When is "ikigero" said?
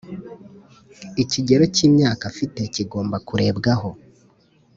1.23-1.63